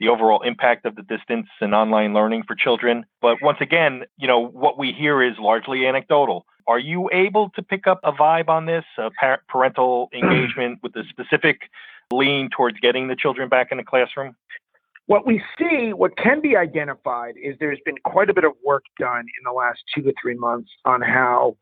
the 0.00 0.08
overall 0.08 0.42
impact 0.42 0.84
of 0.84 0.96
the 0.96 1.02
distance 1.02 1.46
and 1.60 1.74
online 1.74 2.12
learning 2.12 2.42
for 2.42 2.56
children. 2.56 3.06
But 3.20 3.36
once 3.40 3.58
again, 3.60 4.02
you 4.16 4.26
know, 4.26 4.40
what 4.40 4.76
we 4.76 4.92
hear 4.92 5.22
is 5.22 5.34
largely 5.38 5.86
anecdotal. 5.86 6.44
Are 6.66 6.78
you 6.78 7.08
able 7.12 7.50
to 7.50 7.62
pick 7.62 7.86
up 7.86 8.00
a 8.02 8.10
vibe 8.10 8.48
on 8.48 8.66
this, 8.66 8.84
uh, 8.98 9.10
parental 9.48 10.08
engagement 10.14 10.80
with 10.82 10.96
a 10.96 11.04
specific 11.08 11.70
lean 12.12 12.50
towards 12.50 12.80
getting 12.80 13.06
the 13.06 13.16
children 13.16 13.48
back 13.48 13.68
in 13.70 13.78
the 13.78 13.84
classroom? 13.84 14.34
What 15.06 15.26
we 15.26 15.42
see, 15.58 15.92
what 15.92 16.16
can 16.16 16.40
be 16.40 16.56
identified, 16.56 17.34
is 17.42 17.56
there's 17.58 17.80
been 17.84 17.96
quite 18.04 18.30
a 18.30 18.34
bit 18.34 18.44
of 18.44 18.52
work 18.64 18.84
done 18.98 19.20
in 19.20 19.44
the 19.44 19.52
last 19.52 19.80
two 19.94 20.02
to 20.02 20.12
three 20.20 20.36
months 20.36 20.70
on 20.84 21.00
how 21.00 21.56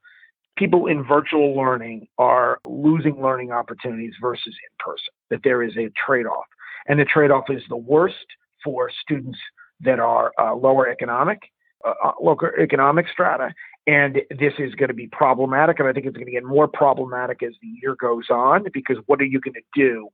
people 0.57 0.87
in 0.87 1.03
virtual 1.05 1.57
learning 1.57 2.07
are 2.19 2.61
losing 2.67 3.23
learning 3.23 3.51
opportunities 3.51 4.13
versus 4.21 4.45
in 4.47 4.77
person, 4.79 5.13
that 5.31 5.41
there 5.43 5.63
is 5.63 5.75
a 5.79 5.91
trade 6.07 6.27
off. 6.27 6.45
And 6.87 7.01
the 7.01 7.05
trade 7.05 7.31
off 7.31 7.45
is 7.49 7.63
the 7.69 7.77
worst 7.77 8.27
for 8.63 8.91
students 9.03 9.39
that 9.81 9.99
are 9.99 10.33
uh, 10.39 10.55
lower 10.55 10.87
economic, 10.89 11.39
uh, 11.87 11.95
uh 12.05 12.13
lower 12.21 12.61
economic 12.61 13.07
strata. 13.11 13.55
And 13.87 14.17
this 14.29 14.53
is 14.59 14.75
going 14.75 14.89
to 14.89 14.95
be 14.95 15.09
problematic. 15.09 15.79
And 15.79 15.89
I 15.89 15.93
think 15.93 16.05
it's 16.05 16.17
going 16.17 16.27
to 16.27 16.33
get 16.33 16.45
more 16.45 16.69
problematic 16.69 17.43
as 17.43 17.55
the 17.63 17.69
year 17.83 17.97
goes 17.99 18.29
on 18.29 18.65
because 18.75 18.99
what 19.07 19.21
are 19.23 19.25
you 19.25 19.41
going 19.41 19.55
to 19.55 19.61
do 19.75 20.09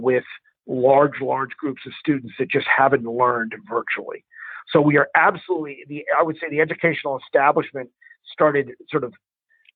with 0.00 0.24
large, 0.66 1.20
large 1.20 1.50
groups 1.58 1.82
of 1.86 1.92
students 1.98 2.34
that 2.38 2.50
just 2.50 2.66
haven't 2.74 3.04
learned 3.04 3.54
virtually? 3.68 4.24
So 4.70 4.80
we 4.80 4.96
are 4.96 5.08
absolutely 5.14 5.84
the 5.88 6.04
I 6.18 6.22
would 6.22 6.36
say 6.36 6.48
the 6.50 6.60
educational 6.60 7.18
establishment 7.18 7.90
started 8.32 8.72
sort 8.88 9.04
of 9.04 9.12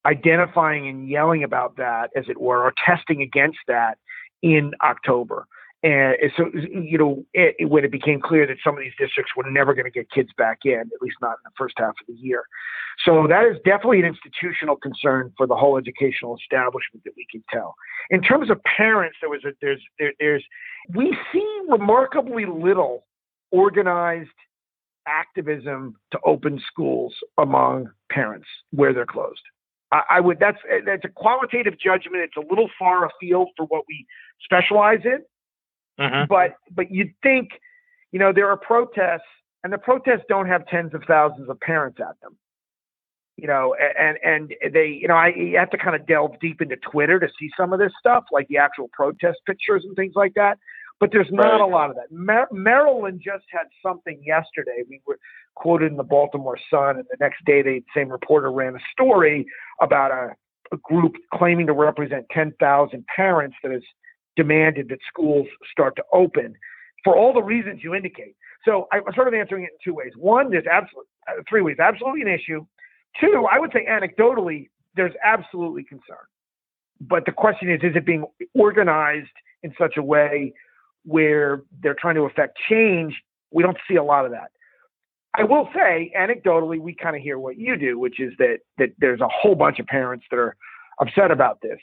identifying 0.06 0.88
and 0.88 1.08
yelling 1.08 1.42
about 1.42 1.76
that, 1.76 2.10
as 2.16 2.24
it 2.28 2.40
were, 2.40 2.62
or 2.62 2.72
testing 2.86 3.22
against 3.22 3.58
that 3.66 3.98
in 4.42 4.72
October. 4.82 5.46
And 5.86 6.16
so, 6.36 6.50
you 6.68 6.98
know, 6.98 7.24
it, 7.32 7.70
when 7.70 7.84
it 7.84 7.92
became 7.92 8.20
clear 8.20 8.44
that 8.44 8.56
some 8.64 8.74
of 8.76 8.80
these 8.80 8.94
districts 8.98 9.32
were 9.36 9.48
never 9.48 9.72
going 9.72 9.84
to 9.84 9.90
get 9.90 10.10
kids 10.10 10.30
back 10.36 10.60
in, 10.64 10.80
at 10.80 11.00
least 11.00 11.14
not 11.22 11.32
in 11.32 11.44
the 11.44 11.52
first 11.56 11.74
half 11.76 11.90
of 11.90 12.06
the 12.08 12.14
year. 12.14 12.42
So 13.04 13.26
that 13.28 13.44
is 13.44 13.56
definitely 13.64 14.00
an 14.00 14.06
institutional 14.06 14.74
concern 14.74 15.32
for 15.36 15.46
the 15.46 15.54
whole 15.54 15.78
educational 15.78 16.36
establishment 16.42 17.04
that 17.04 17.12
we 17.16 17.24
can 17.30 17.44
tell. 17.52 17.76
In 18.10 18.20
terms 18.20 18.50
of 18.50 18.60
parents, 18.64 19.18
there 19.20 19.30
was 19.30 19.44
a, 19.44 19.50
there's 19.62 19.80
there, 20.00 20.12
there's 20.18 20.44
we 20.92 21.16
see 21.32 21.60
remarkably 21.68 22.46
little 22.46 23.04
organized 23.52 24.30
activism 25.06 25.94
to 26.10 26.18
open 26.24 26.60
schools 26.66 27.14
among 27.38 27.90
parents 28.10 28.48
where 28.72 28.92
they're 28.92 29.06
closed. 29.06 29.42
I, 29.92 30.02
I 30.10 30.20
would 30.20 30.40
that's 30.40 30.58
that's 30.84 31.04
a 31.04 31.10
qualitative 31.10 31.74
judgment. 31.78 32.24
It's 32.24 32.36
a 32.36 32.48
little 32.48 32.70
far 32.76 33.06
afield 33.06 33.50
for 33.56 33.66
what 33.66 33.84
we 33.86 34.04
specialize 34.42 35.04
in. 35.04 35.22
Mm-hmm. 36.00 36.24
But 36.28 36.56
but 36.74 36.90
you'd 36.90 37.14
think, 37.22 37.50
you 38.12 38.18
know, 38.18 38.32
there 38.32 38.48
are 38.50 38.56
protests, 38.56 39.28
and 39.64 39.72
the 39.72 39.78
protests 39.78 40.24
don't 40.28 40.46
have 40.46 40.66
tens 40.68 40.94
of 40.94 41.02
thousands 41.08 41.48
of 41.48 41.58
parents 41.60 41.98
at 42.00 42.20
them. 42.22 42.36
you 43.36 43.46
know, 43.46 43.74
and 43.98 44.18
and 44.22 44.54
they, 44.72 44.86
you 44.86 45.08
know, 45.08 45.14
I 45.14 45.28
you 45.28 45.58
have 45.58 45.70
to 45.70 45.78
kind 45.78 45.94
of 45.94 46.06
delve 46.06 46.40
deep 46.40 46.62
into 46.62 46.76
Twitter 46.76 47.20
to 47.20 47.28
see 47.38 47.50
some 47.56 47.72
of 47.72 47.78
this 47.78 47.92
stuff, 47.98 48.24
like 48.32 48.48
the 48.48 48.56
actual 48.56 48.88
protest 48.92 49.38
pictures 49.46 49.84
and 49.84 49.94
things 49.94 50.14
like 50.16 50.34
that. 50.34 50.58
But 50.98 51.10
there's 51.12 51.28
not 51.30 51.52
right. 51.52 51.60
a 51.60 51.66
lot 51.66 51.90
of 51.90 51.96
that. 51.96 52.10
Mar- 52.10 52.48
Maryland 52.50 53.20
just 53.22 53.44
had 53.50 53.66
something 53.82 54.22
yesterday. 54.24 54.84
We 54.88 55.02
were 55.06 55.18
quoted 55.54 55.90
in 55.90 55.98
the 55.98 56.02
Baltimore 56.02 56.58
Sun, 56.70 56.96
and 56.96 57.04
the 57.10 57.18
next 57.20 57.44
day, 57.44 57.60
the 57.60 57.82
same 57.94 58.08
reporter 58.08 58.50
ran 58.50 58.74
a 58.74 58.78
story 58.92 59.44
about 59.82 60.10
a, 60.10 60.34
a 60.72 60.78
group 60.78 61.16
claiming 61.34 61.66
to 61.66 61.74
represent 61.74 62.24
10,000 62.32 63.04
parents 63.14 63.56
that 63.62 63.72
has 63.72 63.82
demanded 64.36 64.88
that 64.90 64.98
schools 65.08 65.46
start 65.70 65.96
to 65.96 66.04
open 66.12 66.54
for 67.04 67.16
all 67.16 67.32
the 67.32 67.42
reasons 67.42 67.80
you 67.82 67.94
indicate. 67.94 68.36
So 68.64 68.88
I'm 68.92 69.02
sort 69.14 69.28
of 69.28 69.34
answering 69.34 69.64
it 69.64 69.70
in 69.72 69.78
two 69.84 69.94
ways. 69.94 70.12
One, 70.16 70.50
there's 70.50 70.66
absolutely 70.66 71.08
uh, 71.28 71.42
three 71.48 71.62
ways. 71.62 71.76
Absolutely 71.78 72.22
an 72.22 72.28
issue. 72.28 72.66
Two, 73.20 73.46
I 73.50 73.58
would 73.58 73.70
say 73.72 73.86
anecdotally, 73.88 74.68
there's 74.96 75.12
absolutely 75.24 75.84
concern. 75.84 76.26
But 77.00 77.24
the 77.26 77.32
question 77.32 77.70
is, 77.70 77.80
is 77.82 77.94
it 77.94 78.04
being 78.04 78.24
organized 78.54 79.28
in 79.62 79.72
such 79.78 79.96
a 79.96 80.02
way 80.02 80.52
where 81.04 81.62
they're 81.82 81.96
trying 81.98 82.16
to 82.16 82.22
affect 82.22 82.58
change? 82.68 83.14
We 83.52 83.62
don't 83.62 83.78
see 83.88 83.96
a 83.96 84.02
lot 84.02 84.24
of 84.24 84.32
that. 84.32 84.50
I 85.34 85.44
will 85.44 85.68
say, 85.74 86.12
anecdotally, 86.18 86.80
we 86.80 86.94
kind 86.94 87.14
of 87.14 87.22
hear 87.22 87.38
what 87.38 87.58
you 87.58 87.76
do, 87.76 87.98
which 87.98 88.18
is 88.20 88.32
that 88.38 88.58
that 88.78 88.88
there's 88.98 89.20
a 89.20 89.28
whole 89.28 89.54
bunch 89.54 89.78
of 89.78 89.86
parents 89.86 90.24
that 90.30 90.38
are 90.38 90.56
upset 90.98 91.30
about 91.30 91.60
this. 91.60 91.78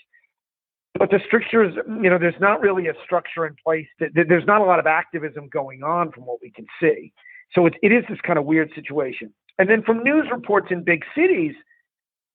But 0.97 1.09
the 1.09 1.19
strictures, 1.25 1.75
you 1.87 2.09
know, 2.09 2.19
there's 2.19 2.39
not 2.39 2.61
really 2.61 2.87
a 2.87 2.93
structure 3.03 3.47
in 3.47 3.55
place. 3.63 3.87
That, 3.99 4.11
there's 4.13 4.45
not 4.45 4.61
a 4.61 4.63
lot 4.63 4.79
of 4.79 4.85
activism 4.85 5.49
going 5.49 5.83
on 5.83 6.11
from 6.11 6.25
what 6.25 6.39
we 6.41 6.51
can 6.51 6.67
see. 6.79 7.11
So 7.53 7.65
it, 7.65 7.73
it 7.81 7.91
is 7.91 8.03
this 8.09 8.19
kind 8.21 8.37
of 8.37 8.45
weird 8.45 8.71
situation. 8.75 9.33
And 9.57 9.69
then 9.69 9.83
from 9.83 10.03
news 10.03 10.27
reports 10.31 10.67
in 10.69 10.83
big 10.83 11.03
cities, 11.15 11.53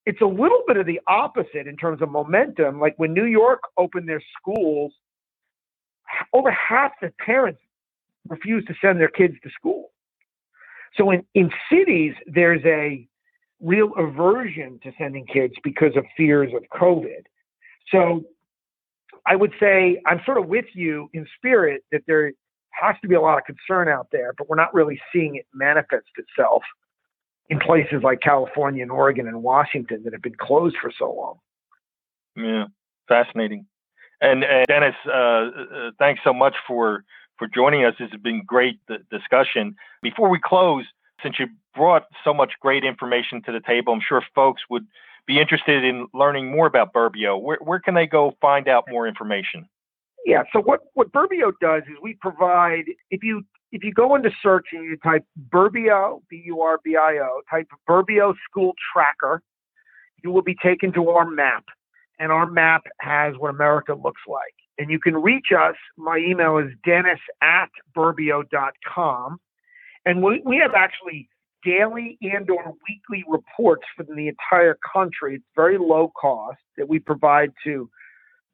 it's 0.06 0.20
a 0.20 0.26
little 0.26 0.62
bit 0.66 0.76
of 0.76 0.86
the 0.86 1.00
opposite 1.06 1.66
in 1.66 1.76
terms 1.76 2.02
of 2.02 2.10
momentum. 2.10 2.80
Like 2.80 2.94
when 2.96 3.12
New 3.12 3.26
York 3.26 3.60
opened 3.76 4.08
their 4.08 4.22
schools, 4.40 4.92
over 6.32 6.50
half 6.50 6.92
the 7.00 7.12
parents 7.24 7.60
refused 8.28 8.66
to 8.68 8.74
send 8.80 9.00
their 9.00 9.08
kids 9.08 9.34
to 9.42 9.50
school. 9.50 9.90
So 10.96 11.10
in, 11.10 11.24
in 11.34 11.50
cities, 11.70 12.14
there's 12.26 12.62
a 12.64 13.06
real 13.60 13.92
aversion 13.98 14.80
to 14.82 14.92
sending 14.98 15.26
kids 15.26 15.54
because 15.62 15.96
of 15.96 16.04
fears 16.16 16.52
of 16.54 16.62
COVID. 16.78 17.24
So 17.90 18.24
I 19.26 19.36
would 19.36 19.52
say 19.60 20.00
I'm 20.06 20.20
sort 20.24 20.38
of 20.38 20.46
with 20.46 20.66
you 20.74 21.08
in 21.12 21.26
spirit 21.36 21.82
that 21.92 22.02
there 22.06 22.32
has 22.70 22.96
to 23.02 23.08
be 23.08 23.14
a 23.14 23.20
lot 23.20 23.38
of 23.38 23.44
concern 23.44 23.88
out 23.88 24.08
there, 24.12 24.32
but 24.36 24.48
we're 24.48 24.56
not 24.56 24.72
really 24.72 25.00
seeing 25.12 25.36
it 25.36 25.46
manifest 25.52 26.06
itself 26.16 26.62
in 27.48 27.58
places 27.58 28.02
like 28.02 28.20
California 28.20 28.82
and 28.82 28.90
Oregon 28.90 29.26
and 29.26 29.42
Washington 29.42 30.02
that 30.04 30.12
have 30.12 30.22
been 30.22 30.36
closed 30.38 30.76
for 30.80 30.92
so 30.96 31.12
long. 31.12 31.38
Yeah, 32.36 32.66
fascinating. 33.08 33.66
And, 34.20 34.44
and 34.44 34.66
Dennis, 34.68 34.94
uh, 35.06 35.10
uh, 35.12 35.90
thanks 35.98 36.20
so 36.24 36.32
much 36.32 36.54
for 36.66 37.04
for 37.38 37.46
joining 37.46 37.84
us. 37.84 37.94
This 37.98 38.10
has 38.10 38.20
been 38.20 38.42
great 38.44 38.80
discussion. 39.10 39.76
Before 40.02 40.28
we 40.28 40.40
close, 40.42 40.84
since 41.22 41.38
you 41.38 41.46
brought 41.74 42.06
so 42.24 42.34
much 42.34 42.54
great 42.60 42.84
information 42.84 43.42
to 43.42 43.52
the 43.52 43.60
table, 43.60 43.92
I'm 43.92 44.00
sure 44.06 44.22
folks 44.34 44.62
would 44.68 44.86
be 45.28 45.38
interested 45.38 45.84
in 45.84 46.08
learning 46.14 46.50
more 46.50 46.66
about 46.66 46.92
Burbio. 46.92 47.40
Where, 47.40 47.58
where 47.60 47.78
can 47.78 47.94
they 47.94 48.06
go 48.06 48.32
find 48.40 48.66
out 48.66 48.84
more 48.88 49.06
information? 49.06 49.68
Yeah, 50.26 50.42
so 50.52 50.60
what, 50.60 50.80
what 50.94 51.12
Burbio 51.12 51.52
does 51.60 51.82
is 51.82 51.96
we 52.02 52.14
provide, 52.20 52.84
if 53.10 53.22
you 53.22 53.44
if 53.70 53.84
you 53.84 53.92
go 53.92 54.14
into 54.14 54.30
search 54.42 54.68
and 54.72 54.82
you 54.82 54.96
type 54.96 55.24
Burbio, 55.50 56.22
B 56.30 56.42
U 56.46 56.62
R 56.62 56.78
B 56.82 56.96
I 56.96 57.18
O, 57.18 57.42
type 57.50 57.68
Burbio 57.86 58.34
School 58.48 58.72
Tracker, 58.92 59.42
you 60.24 60.30
will 60.30 60.42
be 60.42 60.56
taken 60.62 60.90
to 60.94 61.10
our 61.10 61.28
map. 61.28 61.64
And 62.18 62.32
our 62.32 62.50
map 62.50 62.84
has 63.00 63.34
what 63.36 63.50
America 63.50 63.92
looks 63.94 64.22
like. 64.26 64.54
And 64.78 64.90
you 64.90 64.98
can 64.98 65.14
reach 65.14 65.48
us. 65.56 65.76
My 65.98 66.16
email 66.16 66.56
is 66.56 66.70
dennis 66.84 67.20
at 67.42 67.68
burbio.com. 67.94 69.38
And 70.06 70.22
we, 70.22 70.42
we 70.46 70.56
have 70.56 70.72
actually 70.74 71.28
daily 71.64 72.18
and 72.22 72.48
or 72.50 72.74
weekly 72.88 73.24
reports 73.28 73.84
from 73.96 74.06
the 74.14 74.28
entire 74.28 74.78
country. 74.92 75.36
It's 75.36 75.44
very 75.56 75.78
low 75.78 76.12
cost 76.20 76.58
that 76.76 76.88
we 76.88 76.98
provide 76.98 77.52
to 77.64 77.90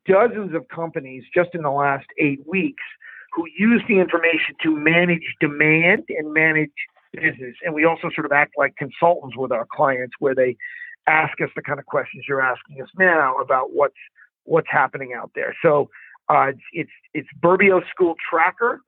dozens 0.07 0.55
of 0.55 0.69
companies 0.69 1.25
just 1.35 1.51
in 1.55 1.63
the 1.63 1.71
last 1.71 2.07
eight 2.19 2.41
weeks 2.47 2.83
who 3.35 3.45
use 3.59 3.83
the 3.89 3.99
information 3.99 4.55
to 4.63 4.77
manage 4.77 5.35
demand 5.41 6.05
and 6.09 6.33
manage 6.33 6.71
business. 7.13 7.57
And 7.65 7.75
we 7.75 7.85
also 7.85 8.11
sort 8.15 8.27
of 8.27 8.33
act 8.33 8.55
like 8.57 8.75
consultants 8.77 9.37
with 9.37 9.53
our 9.53 9.67
clients 9.71 10.15
where 10.19 10.35
they 10.35 10.57
ask 11.07 11.41
us 11.41 11.51
the 11.57 11.63
kind 11.63 11.79
of 11.79 11.87
questions 11.87 12.25
you're 12.29 12.41
asking 12.41 12.81
us 12.81 12.89
now 12.99 13.37
about 13.39 13.73
what's 13.73 13.95
what's 14.45 14.69
happening 14.71 15.15
out 15.17 15.31
there. 15.35 15.55
So 15.63 15.91
uh, 16.29 16.53
it's 16.73 16.91
it's 17.13 17.29
Burbio 17.43 17.83
School 17.91 18.15
Tracker. 18.31 18.81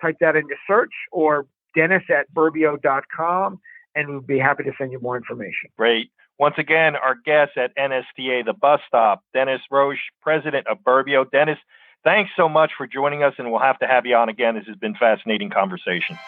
Type 0.00 0.16
that 0.20 0.34
into 0.34 0.56
search 0.66 0.92
or 1.12 1.46
Dennis 1.74 2.02
at 2.08 2.32
burbio.com, 2.34 3.60
and 3.94 4.08
we'd 4.08 4.26
be 4.26 4.38
happy 4.38 4.64
to 4.64 4.72
send 4.78 4.92
you 4.92 5.00
more 5.00 5.16
information. 5.16 5.70
Great. 5.76 6.10
Once 6.38 6.54
again, 6.58 6.96
our 6.96 7.14
guest 7.14 7.52
at 7.56 7.76
NSTA, 7.76 8.44
the 8.44 8.54
bus 8.58 8.80
stop, 8.88 9.22
Dennis 9.32 9.60
Roche, 9.70 9.98
president 10.22 10.66
of 10.66 10.78
Burbio. 10.78 11.30
Dennis, 11.30 11.58
thanks 12.04 12.30
so 12.36 12.48
much 12.48 12.72
for 12.76 12.86
joining 12.86 13.22
us, 13.22 13.34
and 13.38 13.50
we'll 13.50 13.60
have 13.60 13.78
to 13.78 13.86
have 13.86 14.06
you 14.06 14.16
on 14.16 14.28
again. 14.28 14.54
This 14.56 14.66
has 14.66 14.76
been 14.76 14.94
fascinating 14.94 15.50
conversation. 15.50 16.18